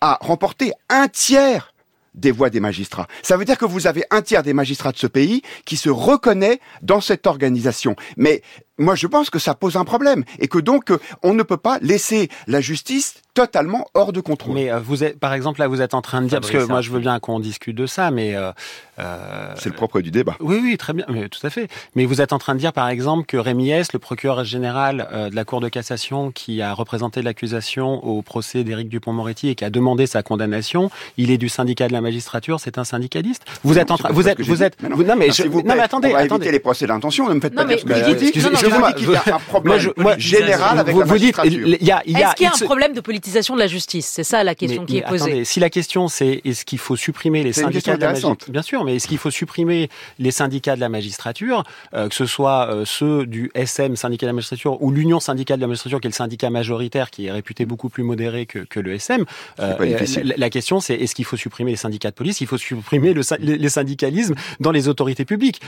a 0.00 0.18
remporté 0.20 0.72
un 0.88 1.08
tiers 1.08 1.72
des 2.14 2.30
voix 2.30 2.48
des 2.48 2.60
magistrats. 2.60 3.06
Ça 3.22 3.36
veut 3.36 3.44
dire 3.44 3.58
que 3.58 3.66
vous 3.66 3.86
avez 3.86 4.04
un 4.10 4.22
tiers 4.22 4.42
des 4.42 4.54
magistrats 4.54 4.92
de 4.92 4.96
ce 4.96 5.06
pays 5.06 5.42
qui 5.64 5.76
se 5.76 5.90
reconnaît 5.90 6.60
dans 6.80 7.02
cette 7.02 7.26
organisation. 7.26 7.94
Moi, 8.78 8.94
je 8.94 9.06
pense 9.06 9.30
que 9.30 9.38
ça 9.38 9.54
pose 9.54 9.76
un 9.76 9.84
problème 9.84 10.24
et 10.38 10.48
que 10.48 10.58
donc 10.58 10.92
on 11.22 11.34
ne 11.34 11.42
peut 11.42 11.56
pas 11.56 11.78
laisser 11.80 12.28
la 12.46 12.60
justice 12.60 13.14
totalement 13.36 13.86
hors 13.92 14.12
de 14.12 14.20
contrôle. 14.20 14.54
Mais 14.54 14.72
euh, 14.72 14.80
vous 14.80 15.04
êtes, 15.04 15.20
par 15.20 15.34
exemple, 15.34 15.60
là, 15.60 15.68
vous 15.68 15.82
êtes 15.82 15.92
en 15.92 16.00
train 16.00 16.22
de 16.22 16.26
dire, 16.26 16.40
parce 16.40 16.50
que 16.50 16.64
moi, 16.64 16.80
je 16.80 16.90
veux 16.90 17.00
bien 17.00 17.20
qu'on 17.20 17.38
discute 17.38 17.76
de 17.76 17.86
ça, 17.86 18.10
mais 18.10 18.34
euh, 18.34 18.50
euh, 18.98 19.52
c'est 19.56 19.68
le 19.68 19.74
propre 19.74 20.00
du 20.00 20.10
débat. 20.10 20.36
Oui, 20.40 20.58
oui, 20.62 20.76
très 20.78 20.94
bien, 20.94 21.04
mais 21.10 21.28
tout 21.28 21.46
à 21.46 21.50
fait. 21.50 21.68
Mais 21.94 22.06
vous 22.06 22.22
êtes 22.22 22.32
en 22.32 22.38
train 22.38 22.54
de 22.54 22.60
dire, 22.60 22.72
par 22.72 22.88
exemple, 22.88 23.26
que 23.26 23.36
Rémi 23.36 23.70
S, 23.70 23.92
le 23.92 23.98
procureur 23.98 24.42
général 24.44 25.28
de 25.30 25.36
la 25.36 25.44
Cour 25.44 25.60
de 25.60 25.68
cassation, 25.68 26.30
qui 26.30 26.62
a 26.62 26.72
représenté 26.72 27.20
l'accusation 27.20 28.02
au 28.04 28.22
procès 28.22 28.64
d'Éric 28.64 28.88
Dupont-Moretti 28.88 29.50
et 29.50 29.54
qui 29.54 29.66
a 29.66 29.70
demandé 29.70 30.06
sa 30.06 30.22
condamnation, 30.22 30.90
il 31.18 31.30
est 31.30 31.38
du 31.38 31.50
syndicat 31.50 31.88
de 31.88 31.92
la 31.92 32.00
magistrature, 32.00 32.58
c'est 32.58 32.78
un 32.78 32.84
syndicaliste. 32.84 33.44
Vous 33.64 33.78
êtes 33.78 33.90
en 33.90 33.98
train, 33.98 34.08
vous 34.12 34.28
êtes, 34.28 34.40
vous 34.40 34.62
êtes, 34.62 34.82
non, 34.82 34.96
mais, 35.14 35.30
je, 35.30 35.42
non, 35.42 35.62
mais 35.66 35.80
attendez, 35.80 36.08
on 36.08 36.14
va 36.14 36.24
éviter 36.24 36.52
les 36.52 36.60
procès 36.60 36.86
d'intention. 36.86 37.28
Ne 37.28 37.34
me 37.34 37.40
faites 37.40 37.54
pas 37.54 37.66
dire 37.66 37.78
ce 37.80 37.84
que 37.84 38.65
j'ai 38.70 38.76
dit. 38.76 39.12
Excusez-moi, 39.12 39.22
il 39.24 39.28
y 39.28 39.30
a 39.30 39.36
un 39.36 39.38
problème 39.38 40.18
général 40.18 40.78
avec 40.78 40.96
la 40.96 41.04
magistrature. 41.04 41.68
Est-ce 41.68 42.34
qu'il 42.34 42.44
y 42.44 42.48
a 42.48 42.52
un 42.54 42.64
problème 42.64 42.92
de 42.92 43.00
politique 43.00 43.26
de 43.34 43.58
la 43.58 43.66
justice? 43.66 44.06
C'est 44.06 44.24
ça 44.24 44.44
la 44.44 44.54
question 44.54 44.84
qui 44.84 44.98
est 44.98 45.02
posée. 45.02 45.44
si 45.44 45.60
la 45.60 45.70
question 45.70 46.08
c'est 46.08 46.40
est-ce 46.44 46.64
qu'il 46.64 46.78
faut 46.78 46.96
supprimer 46.96 47.42
les 47.42 47.52
syndicats 47.52 47.96
de 47.96 48.00
la 48.00 48.08
magistrature 48.08 48.52
Bien 48.52 48.62
sûr, 48.62 48.84
mais 48.84 48.96
est-ce 48.96 49.08
qu'il 49.08 49.18
faut 49.18 49.30
supprimer 49.30 49.88
les 50.18 50.30
syndicats 50.30 50.76
de 50.76 50.80
la 50.80 50.88
magistrature, 50.88 51.64
euh, 51.94 52.08
que 52.08 52.14
ce 52.14 52.26
soit 52.26 52.68
euh, 52.70 52.84
ceux 52.84 53.26
du 53.26 53.50
SM, 53.54 53.96
syndicat 53.96 54.26
de 54.26 54.30
la 54.30 54.34
magistrature, 54.34 54.82
ou 54.82 54.90
l'Union 54.90 55.20
syndicale 55.20 55.58
de 55.58 55.62
la 55.62 55.68
magistrature, 55.68 56.00
qui 56.00 56.06
est 56.06 56.10
le 56.10 56.14
syndicat 56.14 56.50
majoritaire, 56.50 57.10
qui 57.10 57.26
est 57.26 57.32
réputé 57.32 57.66
beaucoup 57.66 57.88
plus 57.88 58.02
modéré 58.02 58.46
que, 58.46 58.60
que 58.60 58.80
le 58.80 58.94
SM 58.94 59.24
euh, 59.60 59.96
la, 60.36 60.50
question 60.50 60.80
c'est 60.80 60.94
est-ce 60.94 61.14
qu'il 61.14 61.24
faut 61.24 61.36
supprimer 61.36 61.72
les 61.72 61.76
syndicats 61.76 62.10
de 62.10 62.14
police? 62.14 62.40
Il 62.40 62.46
faut 62.46 62.58
supprimer 62.58 63.12
le, 63.12 63.22
les 63.40 63.68
syndicalismes 63.68 64.34
dans 64.60 64.70
les 64.70 64.88
autorités 64.88 65.24
publiques. 65.24 65.60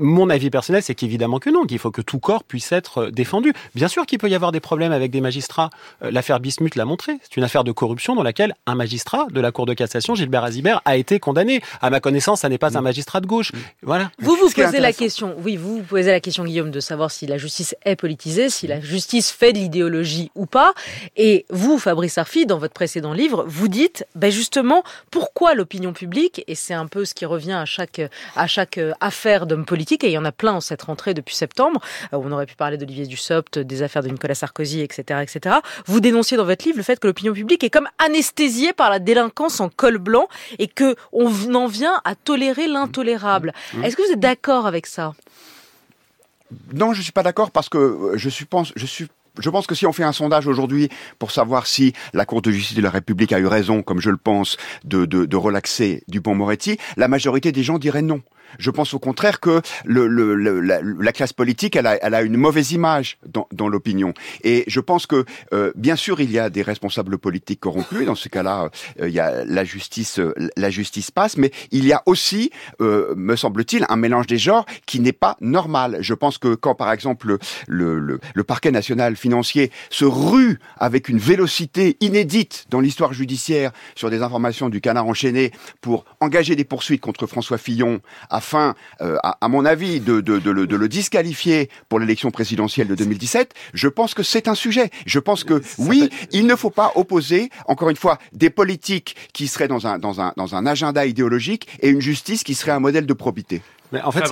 Mon 0.00 0.30
avis 0.30 0.50
personnel, 0.50 0.82
c'est 0.82 0.94
qu'évidemment 0.94 1.38
que 1.38 1.50
non, 1.50 1.64
qu'il 1.64 1.78
faut 1.78 1.90
que 1.90 2.02
tout 2.02 2.18
corps 2.18 2.44
puisse 2.46 2.72
être 2.72 3.06
défendu. 3.06 3.52
Bien 3.74 3.88
sûr 3.88 4.06
qu'il 4.06 4.18
peut 4.18 4.28
y 4.28 4.34
avoir 4.34 4.52
des 4.52 4.60
problèmes 4.60 4.92
avec 4.92 5.10
des 5.10 5.20
magistrats. 5.20 5.70
L'affaire 6.00 6.40
Bismuth 6.40 6.74
l'a 6.76 6.84
montré. 6.84 7.18
C'est 7.22 7.36
une 7.36 7.44
affaire 7.44 7.64
de 7.64 7.72
corruption 7.72 8.14
dans 8.14 8.22
laquelle 8.22 8.54
un 8.66 8.74
magistrat 8.74 9.26
de 9.30 9.40
la 9.40 9.52
Cour 9.52 9.66
de 9.66 9.74
cassation, 9.74 10.14
Gilbert 10.14 10.44
Azibert, 10.44 10.82
a 10.84 10.96
été 10.96 11.18
condamné. 11.18 11.60
À 11.80 11.90
ma 11.90 12.00
connaissance, 12.00 12.40
ça 12.40 12.48
n'est 12.48 12.58
pas 12.58 12.76
un 12.76 12.80
mm. 12.80 12.84
magistrat 12.84 13.20
de 13.20 13.26
gauche. 13.26 13.52
Mm. 13.52 13.58
Voilà. 13.82 14.10
Vous 14.18 14.36
vous 14.36 14.50
posez 14.50 14.80
la 14.80 14.92
question, 14.92 15.34
oui, 15.42 15.56
vous 15.56 15.78
vous 15.78 15.82
posez 15.82 16.10
la 16.10 16.20
question, 16.20 16.44
Guillaume, 16.44 16.70
de 16.70 16.80
savoir 16.80 17.10
si 17.10 17.26
la 17.26 17.38
justice 17.38 17.74
est 17.84 17.96
politisée, 17.96 18.50
si 18.50 18.66
la 18.66 18.80
justice 18.80 19.30
fait 19.30 19.52
de 19.52 19.58
l'idéologie 19.58 20.30
ou 20.34 20.46
pas. 20.46 20.74
Et 21.16 21.46
vous, 21.50 21.78
Fabrice 21.78 22.18
Arfi, 22.18 22.46
dans 22.46 22.58
votre 22.58 22.74
précédent 22.74 23.12
livre, 23.12 23.44
vous 23.46 23.68
dites, 23.68 24.06
ben 24.14 24.30
justement, 24.30 24.82
pourquoi 25.10 25.54
l'opinion 25.54 25.92
publique, 25.92 26.44
et 26.46 26.54
c'est 26.54 26.74
un 26.74 26.86
peu 26.86 27.04
ce 27.04 27.14
qui 27.14 27.24
revient 27.24 27.52
à 27.52 27.64
chaque, 27.64 28.00
à 28.34 28.46
chaque 28.46 28.80
affaire 29.00 29.46
d'homme 29.46 29.64
politique, 29.64 30.04
et 30.04 30.08
il 30.08 30.12
y 30.12 30.18
en 30.18 30.24
a 30.24 30.32
plein 30.32 30.54
en 30.54 30.60
cette 30.60 30.82
rentrée 30.82 31.14
depuis 31.14 31.34
septembre, 31.34 31.80
euh, 32.12 32.18
on 32.18 32.32
aurait 32.36 32.46
pu 32.46 32.54
parler 32.54 32.76
d'Olivier 32.76 33.06
Dussopt, 33.06 33.58
des 33.58 33.82
affaires 33.82 34.02
de 34.02 34.08
Nicolas 34.08 34.34
Sarkozy, 34.34 34.80
etc., 34.80 35.20
etc. 35.22 35.56
Vous 35.86 36.00
dénonciez 36.00 36.36
dans 36.36 36.44
votre 36.44 36.64
livre 36.64 36.78
le 36.78 36.82
fait 36.82 36.98
que 36.98 37.06
l'opinion 37.06 37.32
publique 37.32 37.64
est 37.64 37.70
comme 37.70 37.88
anesthésiée 37.98 38.72
par 38.72 38.90
la 38.90 38.98
délinquance 38.98 39.60
en 39.60 39.68
col 39.68 39.98
blanc 39.98 40.28
et 40.58 40.68
que 40.68 40.96
on 41.12 41.26
en 41.54 41.66
vient 41.66 42.00
à 42.04 42.14
tolérer 42.14 42.66
l'intolérable. 42.66 43.52
Mmh. 43.74 43.84
Est-ce 43.84 43.96
que 43.96 44.02
vous 44.06 44.12
êtes 44.12 44.20
d'accord 44.20 44.66
avec 44.66 44.86
ça? 44.86 45.14
Non, 46.72 46.92
je 46.92 47.02
suis 47.02 47.12
pas 47.12 47.22
d'accord 47.22 47.50
parce 47.50 47.68
que 47.68 47.78
euh, 47.78 48.16
je 48.16 48.44
pense, 48.44 48.72
je 48.76 48.86
suis 48.86 49.08
je 49.38 49.50
pense 49.50 49.66
que 49.66 49.74
si 49.74 49.86
on 49.86 49.92
fait 49.92 50.02
un 50.02 50.12
sondage 50.12 50.46
aujourd'hui 50.46 50.88
pour 51.18 51.30
savoir 51.30 51.66
si 51.66 51.92
la 52.14 52.24
Cour 52.24 52.42
de 52.42 52.50
justice 52.50 52.76
de 52.76 52.82
la 52.82 52.90
République 52.90 53.32
a 53.32 53.38
eu 53.38 53.46
raison, 53.46 53.82
comme 53.82 54.00
je 54.00 54.10
le 54.10 54.16
pense, 54.16 54.56
de, 54.84 55.04
de, 55.04 55.26
de 55.26 55.36
relaxer 55.36 56.02
Dupont-Moretti, 56.08 56.78
la 56.96 57.08
majorité 57.08 57.52
des 57.52 57.62
gens 57.62 57.78
diraient 57.78 58.02
non. 58.02 58.22
Je 58.58 58.70
pense 58.70 58.94
au 58.94 58.98
contraire 58.98 59.40
que 59.40 59.60
le, 59.84 60.06
le, 60.06 60.34
la, 60.60 60.80
la, 60.82 61.12
classe 61.12 61.32
politique, 61.32 61.76
elle 61.76 61.86
a, 61.86 61.96
elle 61.96 62.14
a 62.14 62.22
une 62.22 62.36
mauvaise 62.36 62.72
image 62.72 63.18
dans, 63.26 63.48
dans 63.52 63.68
l'opinion. 63.68 64.14
Et 64.44 64.64
je 64.66 64.80
pense 64.80 65.06
que, 65.06 65.24
euh, 65.52 65.72
bien 65.76 65.96
sûr, 65.96 66.20
il 66.20 66.30
y 66.30 66.38
a 66.38 66.50
des 66.50 66.62
responsables 66.62 67.18
politiques 67.18 67.60
corrompus. 67.60 68.06
Dans 68.06 68.14
ce 68.14 68.28
cas-là, 68.28 68.70
euh, 69.00 69.08
il 69.08 69.14
y 69.14 69.20
a 69.20 69.44
la 69.44 69.64
justice, 69.64 70.18
euh, 70.18 70.34
la 70.56 70.70
justice 70.70 71.10
passe. 71.10 71.36
Mais 71.36 71.50
il 71.70 71.84
y 71.86 71.92
a 71.92 72.02
aussi, 72.06 72.50
euh, 72.80 73.14
me 73.16 73.36
semble-t-il, 73.36 73.86
un 73.88 73.96
mélange 73.96 74.26
des 74.26 74.38
genres 74.38 74.66
qui 74.86 75.00
n'est 75.00 75.12
pas 75.12 75.36
normal. 75.40 75.98
Je 76.00 76.14
pense 76.14 76.38
que 76.38 76.54
quand, 76.54 76.74
par 76.74 76.92
exemple, 76.92 77.38
le, 77.66 77.98
le, 77.98 78.20
le 78.34 78.44
parquet 78.44 78.70
national 78.70 79.16
financier 79.16 79.70
se 79.90 80.04
rue 80.04 80.58
avec 80.78 81.08
une 81.08 81.18
vélocité 81.18 81.96
inédite 82.00 82.66
dans 82.70 82.80
l'histoire 82.80 83.12
judiciaire 83.12 83.72
sur 83.94 84.10
des 84.10 84.22
informations 84.22 84.68
du 84.68 84.80
canard 84.80 85.06
enchaîné 85.06 85.52
pour 85.80 86.04
engager 86.20 86.56
des 86.56 86.64
poursuites 86.64 87.00
contre 87.00 87.26
François 87.26 87.58
Fillon 87.58 88.00
afin, 88.36 88.74
euh, 89.00 89.16
à, 89.22 89.38
à, 89.40 89.48
mon 89.48 89.64
avis, 89.64 90.00
de, 90.00 90.20
de, 90.20 90.38
de, 90.38 90.50
le, 90.50 90.66
de, 90.66 90.76
le, 90.76 90.88
disqualifier 90.88 91.70
pour 91.88 91.98
l'élection 91.98 92.30
présidentielle 92.30 92.86
de 92.86 92.94
2017, 92.94 93.54
je 93.72 93.88
pense 93.88 94.12
que 94.14 94.22
c'est 94.22 94.46
un 94.46 94.54
sujet. 94.54 94.90
Je 95.06 95.18
pense 95.18 95.42
que 95.42 95.62
oui, 95.78 96.10
il 96.32 96.46
ne 96.46 96.54
faut 96.54 96.70
pas 96.70 96.92
opposer, 96.96 97.50
encore 97.66 97.88
une 97.88 97.96
fois, 97.96 98.18
des 98.32 98.50
politiques 98.50 99.16
qui 99.32 99.48
seraient 99.48 99.68
dans 99.68 99.86
un, 99.86 99.98
dans 99.98 100.20
un, 100.20 100.32
dans 100.36 100.54
un 100.54 100.66
agenda 100.66 101.06
idéologique 101.06 101.66
et 101.80 101.88
une 101.88 102.02
justice 102.02 102.44
qui 102.44 102.54
serait 102.54 102.72
un 102.72 102.80
modèle 102.80 103.06
de 103.06 103.14
probité. 103.14 103.62
Mais 103.92 104.02
en 104.02 104.10
fait, 104.10 104.26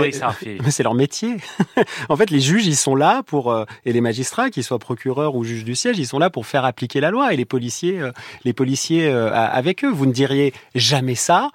c'est 0.70 0.82
leur 0.82 0.94
métier. 0.94 1.36
en 2.08 2.16
fait, 2.16 2.30
les 2.30 2.40
juges, 2.40 2.66
ils 2.66 2.76
sont 2.76 2.94
là 2.94 3.22
pour 3.22 3.52
euh, 3.52 3.64
et 3.84 3.92
les 3.92 4.00
magistrats, 4.00 4.50
qu'ils 4.50 4.64
soient 4.64 4.78
procureurs 4.78 5.34
ou 5.34 5.44
juges 5.44 5.64
du 5.64 5.74
siège, 5.74 5.98
ils 5.98 6.06
sont 6.06 6.18
là 6.18 6.30
pour 6.30 6.46
faire 6.46 6.64
appliquer 6.64 7.00
la 7.00 7.10
loi. 7.10 7.32
Et 7.32 7.36
les 7.36 7.44
policiers, 7.44 8.00
euh, 8.00 8.12
les 8.44 8.52
policiers 8.52 9.06
euh, 9.06 9.30
avec 9.32 9.84
eux. 9.84 9.90
Vous 9.90 10.06
ne 10.06 10.12
diriez 10.12 10.52
jamais 10.74 11.14
ça 11.14 11.50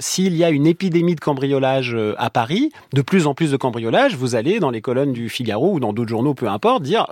s'il 0.00 0.34
y 0.36 0.44
a 0.44 0.50
une 0.50 0.66
épidémie 0.66 1.14
de 1.14 1.20
cambriolage 1.20 1.96
à 2.16 2.30
Paris. 2.30 2.70
De 2.92 3.02
plus 3.02 3.26
en 3.26 3.34
plus 3.34 3.50
de 3.50 3.56
cambriolage, 3.56 4.16
vous 4.16 4.34
allez 4.34 4.58
dans 4.58 4.70
les 4.70 4.80
colonnes 4.80 5.12
du 5.12 5.28
Figaro 5.28 5.74
ou 5.74 5.80
dans 5.80 5.92
d'autres 5.92 6.08
journaux, 6.08 6.34
peu 6.34 6.48
importe, 6.48 6.82
dire 6.82 7.06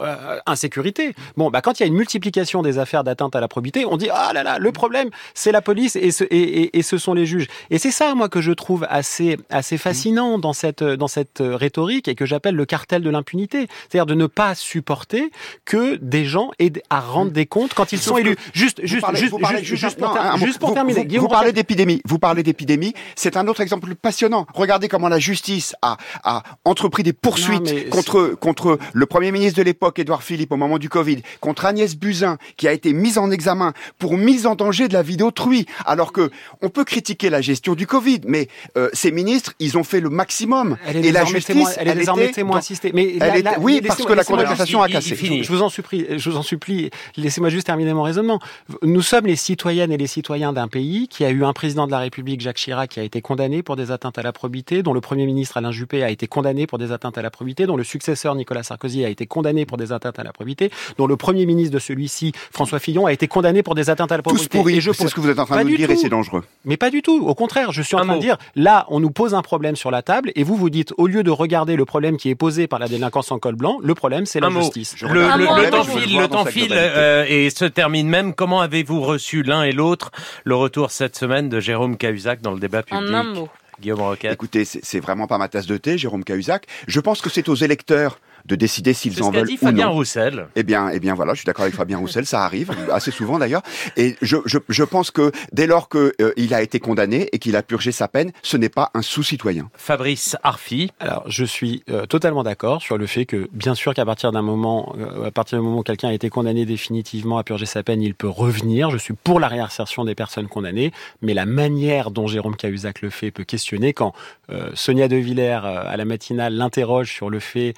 insécurité. 0.46 1.14
Bon, 1.36 1.50
bah 1.50 1.60
quand 1.60 1.78
il 1.78 1.82
y 1.82 1.84
a 1.84 1.86
une 1.86 1.94
multiplication 1.94 2.62
des 2.62 2.78
affaires 2.78 3.04
d'atteinte 3.04 3.36
à 3.36 3.40
la 3.40 3.48
probité, 3.48 3.84
on 3.84 3.96
dit 3.96 4.08
ah 4.12 4.32
là 4.32 4.42
là, 4.42 4.58
le 4.58 4.72
problème, 4.72 5.10
c'est 5.34 5.52
la 5.52 5.62
police 5.62 5.96
et 5.96 6.10
ce, 6.10 6.24
et, 6.24 6.62
et, 6.62 6.78
et 6.78 6.82
ce 6.82 6.98
sont 6.98 7.14
les 7.14 7.26
juges. 7.26 7.46
Et 7.70 7.78
c'est 7.78 7.90
ça, 7.90 8.14
moi, 8.14 8.28
que 8.28 8.40
je 8.40 8.52
trouve 8.52 8.86
assez 8.88 9.38
assez 9.50 9.78
fascinant 9.78 10.23
dans 10.38 10.52
cette, 10.52 10.82
dans 10.82 11.08
cette 11.08 11.38
rhétorique 11.40 12.08
et 12.08 12.14
que 12.14 12.26
j'appelle 12.26 12.54
le 12.54 12.66
cartel 12.66 13.02
de 13.02 13.10
l'impunité. 13.10 13.68
C'est-à-dire 13.88 14.06
de 14.06 14.14
ne 14.14 14.26
pas 14.26 14.54
supporter 14.54 15.30
que 15.64 15.96
des 15.96 16.24
gens 16.24 16.50
aient 16.58 16.72
à 16.90 17.00
rendre 17.00 17.30
des 17.30 17.46
comptes 17.46 17.74
quand 17.74 17.92
ils 17.92 17.98
sont 17.98 18.16
élus. 18.16 18.36
Juste, 18.52 18.80
juste, 18.84 19.06
juste, 19.14 19.64
juste, 19.64 19.98
pour, 19.98 20.36
juste 20.36 20.58
pour 20.58 20.74
terminer. 20.74 21.06
Vous, 21.06 21.22
vous 21.22 21.28
parlez 21.28 21.52
d'épidémie. 21.52 22.00
Vous 22.04 22.18
parlez 22.18 22.42
d'épidémie. 22.42 22.94
C'est 23.16 23.36
un 23.36 23.46
autre 23.48 23.60
exemple 23.60 23.94
passionnant. 23.94 24.46
Regardez 24.54 24.88
comment 24.88 25.08
la 25.08 25.18
justice 25.18 25.74
a, 25.82 25.96
a 26.22 26.42
entrepris 26.64 27.02
des 27.02 27.12
poursuites 27.12 27.90
contre, 27.90 28.34
contre 28.40 28.78
le 28.92 29.06
premier 29.06 29.32
ministre 29.32 29.58
de 29.58 29.62
l'époque, 29.62 29.98
Édouard 29.98 30.22
Philippe, 30.22 30.52
au 30.52 30.56
moment 30.56 30.78
du 30.78 30.88
Covid, 30.88 31.22
contre 31.40 31.66
Agnès 31.66 31.96
Buzyn, 31.96 32.38
qui 32.56 32.68
a 32.68 32.72
été 32.72 32.92
mise 32.92 33.18
en 33.18 33.30
examen 33.30 33.72
pour 33.98 34.16
mise 34.16 34.46
en 34.46 34.54
danger 34.54 34.88
de 34.88 34.94
la 34.94 35.02
vie 35.02 35.16
d'autrui. 35.16 35.66
Alors 35.86 36.12
que 36.12 36.30
on 36.62 36.68
peut 36.68 36.84
critiquer 36.84 37.30
la 37.30 37.40
gestion 37.40 37.74
du 37.74 37.86
Covid, 37.86 38.20
mais 38.26 38.48
euh, 38.76 38.88
ces 38.92 39.10
ministres, 39.10 39.54
ils 39.58 39.76
ont 39.78 39.84
fait 39.84 40.00
le 40.00 40.10
maximum. 40.14 40.76
Elle 40.86 40.96
est 40.96 41.08
et 41.08 41.12
la 41.12 41.24
justice, 41.24 41.46
témoin, 41.46 41.70
elle 41.76 41.88
est 41.88 41.90
elle 41.90 41.98
désormais 41.98 42.30
témoin 42.30 42.58
assisté. 42.58 42.92
Mais 42.94 43.14
la, 43.18 43.38
la, 43.40 43.58
oui, 43.58 43.82
parce 43.86 44.02
que 44.02 44.12
la 44.12 44.24
Cour 44.24 44.36
de 44.38 44.44
cassation 44.44 44.82
a 44.82 44.88
cassé. 44.88 45.14
Je, 45.14 45.42
je 45.42 45.52
vous 45.52 45.62
en 45.62 45.68
supplie, 45.68 46.06
je 46.16 46.30
vous 46.30 46.36
en 46.36 46.42
supplie, 46.42 46.90
laissez-moi 47.16 47.50
juste 47.50 47.66
terminer 47.66 47.92
mon 47.92 48.02
raisonnement. 48.02 48.40
Nous 48.82 49.02
sommes 49.02 49.26
les 49.26 49.36
citoyennes 49.36 49.92
et 49.92 49.96
les 49.96 50.06
citoyens 50.06 50.52
d'un 50.52 50.68
pays 50.68 51.08
qui 51.08 51.24
a 51.24 51.30
eu 51.30 51.44
un 51.44 51.52
président 51.52 51.86
de 51.86 51.92
la 51.92 51.98
République, 51.98 52.40
Jacques 52.40 52.56
Chirac, 52.56 52.90
qui 52.90 53.00
a 53.00 53.02
été 53.02 53.20
condamné 53.20 53.62
pour 53.62 53.76
des 53.76 53.90
atteintes 53.90 54.18
à 54.18 54.22
la 54.22 54.32
probité, 54.32 54.82
dont 54.82 54.92
le 54.92 55.00
Premier 55.00 55.26
ministre 55.26 55.56
Alain 55.56 55.72
Juppé 55.72 56.02
a 56.02 56.10
été 56.10 56.26
condamné 56.26 56.66
pour 56.66 56.78
des 56.78 56.92
atteintes 56.92 57.18
à 57.18 57.22
la 57.22 57.30
probité, 57.30 57.66
dont 57.66 57.76
le 57.76 57.84
successeur 57.84 58.34
Nicolas 58.34 58.62
Sarkozy 58.62 59.04
a 59.04 59.08
été 59.08 59.26
condamné 59.26 59.66
pour 59.66 59.76
des 59.76 59.92
atteintes 59.92 60.18
à 60.18 60.22
la 60.22 60.32
probité, 60.32 60.70
dont 60.98 61.06
le 61.06 61.16
Premier 61.16 61.46
ministre 61.46 61.74
de 61.74 61.78
celui-ci, 61.78 62.32
François 62.50 62.78
Fillon, 62.78 63.06
a 63.06 63.12
été 63.12 63.28
condamné 63.28 63.62
pour 63.62 63.74
des 63.74 63.90
atteintes 63.90 64.12
à 64.12 64.16
la 64.16 64.22
probité. 64.22 64.48
Tous 64.48 64.58
pourris, 64.58 64.80
c'est 64.80 65.08
ce 65.08 65.14
que 65.14 65.20
vous 65.20 65.30
êtes 65.30 65.38
en 65.38 65.46
train 65.46 65.64
de 65.64 65.70
nous 65.70 65.76
dire 65.76 65.90
et 65.90 65.96
c'est 65.96 66.08
dangereux. 66.08 66.44
Mais 66.64 66.76
pas 66.76 66.90
du 66.90 67.02
tout. 67.02 67.26
Au 67.26 67.34
contraire, 67.34 67.72
je 67.72 67.82
suis 67.82 67.96
en 67.96 68.04
train 68.04 68.16
de 68.16 68.20
dire, 68.20 68.36
là, 68.54 68.86
on 68.88 69.00
nous 69.00 69.10
pose 69.10 69.34
un 69.34 69.42
problème 69.42 69.76
sur 69.76 69.90
la 69.90 70.02
table 70.04 70.30
et 70.34 70.44
vous 70.44 70.56
vous 70.56 70.70
dites, 70.70 70.92
au 70.98 71.06
lieu 71.06 71.22
de 71.22 71.30
regarder 71.30 71.76
le 71.76 71.84
problème 71.84 72.16
qui 72.16 72.30
est 72.30 72.34
posé 72.34 72.66
par 72.66 72.78
la 72.78 72.88
délinquance 72.88 73.32
en 73.32 73.38
col 73.38 73.56
blanc, 73.56 73.78
le 73.82 73.94
problème 73.94 74.26
c'est 74.26 74.40
la 74.40 74.50
mot. 74.50 74.60
justice. 74.60 74.96
Le, 75.02 75.08
le, 75.08 75.64
le, 75.64 75.70
temps 75.70 75.84
file, 75.84 76.18
le 76.18 76.28
temps 76.28 76.44
file 76.44 76.72
euh, 76.72 77.24
et 77.28 77.50
se 77.50 77.64
termine 77.64 78.08
même. 78.08 78.34
Comment 78.34 78.60
avez-vous 78.60 79.00
reçu 79.00 79.42
l'un 79.42 79.62
et 79.64 79.72
l'autre 79.72 80.10
le 80.44 80.54
retour 80.54 80.90
cette 80.90 81.16
semaine 81.16 81.48
de 81.48 81.60
Jérôme 81.60 81.96
Cahuzac 81.96 82.40
dans 82.40 82.52
le 82.52 82.60
débat 82.60 82.82
public 82.82 83.08
En 83.10 83.14
un 83.14 83.22
mot. 83.24 83.48
Guillaume 83.80 84.02
Roquette. 84.02 84.32
Écoutez, 84.32 84.64
c'est 84.64 85.00
vraiment 85.00 85.26
pas 85.26 85.38
ma 85.38 85.48
tasse 85.48 85.66
de 85.66 85.76
thé, 85.76 85.98
Jérôme 85.98 86.24
Cahuzac. 86.24 86.66
Je 86.86 87.00
pense 87.00 87.20
que 87.20 87.28
c'est 87.30 87.48
aux 87.48 87.54
électeurs 87.56 88.18
de 88.46 88.56
décider 88.56 88.92
s'ils 88.92 89.22
en 89.22 89.30
veulent 89.30 89.46
dit 89.46 89.54
ou 89.60 89.66
Fabien 89.66 89.86
non. 89.86 89.92
Roussel. 89.92 90.48
Eh 90.56 90.62
bien, 90.62 90.90
eh 90.90 91.00
bien 91.00 91.14
voilà, 91.14 91.32
je 91.32 91.38
suis 91.38 91.46
d'accord 91.46 91.64
avec 91.64 91.74
Fabien 91.74 91.98
Roussel, 91.98 92.26
ça 92.26 92.44
arrive 92.44 92.70
assez 92.92 93.10
souvent 93.10 93.38
d'ailleurs. 93.38 93.62
Et 93.96 94.16
je, 94.20 94.36
je, 94.44 94.58
je 94.68 94.84
pense 94.84 95.10
que 95.10 95.32
dès 95.52 95.66
lors 95.66 95.88
qu'il 95.88 96.12
euh, 96.20 96.52
a 96.52 96.62
été 96.62 96.80
condamné 96.80 97.28
et 97.32 97.38
qu'il 97.38 97.56
a 97.56 97.62
purgé 97.62 97.92
sa 97.92 98.08
peine, 98.08 98.32
ce 98.42 98.56
n'est 98.56 98.68
pas 98.68 98.90
un 98.94 99.02
sous-citoyen. 99.02 99.70
Fabrice 99.76 100.36
Arfi. 100.42 100.90
Alors, 101.00 101.24
je 101.26 101.44
suis 101.44 101.82
euh, 101.90 102.06
totalement 102.06 102.42
d'accord 102.42 102.82
sur 102.82 102.98
le 102.98 103.06
fait 103.06 103.24
que, 103.26 103.48
bien 103.52 103.74
sûr, 103.74 103.94
qu'à 103.94 104.04
partir 104.04 104.32
d'un 104.32 104.42
moment, 104.42 104.94
euh, 104.98 105.26
à 105.26 105.30
partir 105.30 105.58
du 105.58 105.64
moment 105.64 105.78
où 105.78 105.82
quelqu'un 105.82 106.08
a 106.08 106.12
été 106.12 106.28
condamné 106.28 106.66
définitivement 106.66 107.38
à 107.38 107.44
purger 107.44 107.66
sa 107.66 107.82
peine, 107.82 108.02
il 108.02 108.14
peut 108.14 108.28
revenir. 108.28 108.90
Je 108.90 108.98
suis 108.98 109.14
pour 109.14 109.40
la 109.40 109.48
réinsertion 109.48 110.04
des 110.04 110.14
personnes 110.14 110.48
condamnées, 110.48 110.92
mais 111.22 111.34
la 111.34 111.46
manière 111.46 112.10
dont 112.10 112.26
Jérôme 112.26 112.56
Cahuzac 112.56 113.02
le 113.02 113.10
fait 113.10 113.30
peut 113.30 113.44
questionner 113.44 113.92
quand 113.92 114.12
euh, 114.50 114.70
Sonia 114.74 115.08
De 115.08 115.16
Villers 115.16 115.60
à 115.64 115.96
la 115.96 116.04
matinale 116.04 116.54
l'interroge 116.54 117.12
sur 117.12 117.30
le 117.30 117.40
fait 117.40 117.74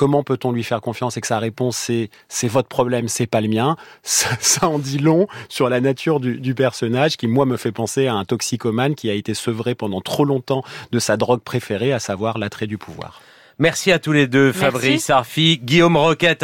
comment 0.00 0.22
peut-on 0.22 0.50
lui 0.50 0.64
faire 0.64 0.80
confiance 0.80 1.18
et 1.18 1.20
que 1.20 1.26
sa 1.26 1.38
réponse 1.38 1.76
c'est 1.76 2.08
c'est 2.26 2.48
votre 2.48 2.68
problème, 2.68 3.06
c'est 3.06 3.26
pas 3.26 3.42
le 3.42 3.48
mien. 3.48 3.76
Ça, 4.02 4.30
ça, 4.40 4.66
en 4.66 4.78
dit 4.78 4.98
long 4.98 5.26
sur 5.50 5.68
la 5.68 5.82
nature 5.82 6.20
du, 6.20 6.40
du, 6.40 6.54
personnage 6.54 7.18
qui 7.18 7.26
moi 7.26 7.44
me 7.44 7.58
fait 7.58 7.70
penser 7.70 8.06
à 8.06 8.14
un 8.14 8.24
toxicomane 8.24 8.94
qui 8.94 9.10
a 9.10 9.12
été 9.12 9.34
sevré 9.34 9.74
pendant 9.74 10.00
trop 10.00 10.24
longtemps 10.24 10.64
de 10.90 10.98
sa 10.98 11.18
drogue 11.18 11.42
préférée, 11.42 11.92
à 11.92 11.98
savoir 11.98 12.38
l'attrait 12.38 12.66
du 12.66 12.78
pouvoir. 12.78 13.20
Merci 13.60 13.92
à 13.92 13.98
tous 13.98 14.12
les 14.12 14.26
deux, 14.26 14.52
Fabrice 14.52 15.10
Arfi, 15.10 15.60
Guillaume 15.62 15.98
Roquette. 15.98 16.38